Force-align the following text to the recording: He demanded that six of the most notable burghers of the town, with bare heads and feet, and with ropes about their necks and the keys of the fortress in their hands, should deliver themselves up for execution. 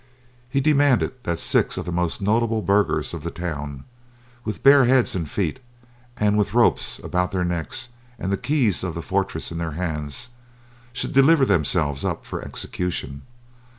He 0.49 0.61
demanded 0.61 1.11
that 1.25 1.37
six 1.37 1.77
of 1.77 1.85
the 1.85 1.91
most 1.91 2.23
notable 2.23 2.63
burghers 2.63 3.13
of 3.13 3.21
the 3.21 3.29
town, 3.29 3.83
with 4.43 4.63
bare 4.63 4.85
heads 4.85 5.13
and 5.15 5.29
feet, 5.29 5.59
and 6.17 6.39
with 6.39 6.55
ropes 6.55 6.97
about 6.97 7.29
their 7.29 7.45
necks 7.45 7.89
and 8.17 8.31
the 8.31 8.35
keys 8.35 8.83
of 8.83 8.95
the 8.95 9.03
fortress 9.03 9.51
in 9.51 9.59
their 9.59 9.73
hands, 9.77 10.29
should 10.91 11.13
deliver 11.13 11.45
themselves 11.45 12.03
up 12.03 12.25
for 12.25 12.41
execution. 12.41 13.21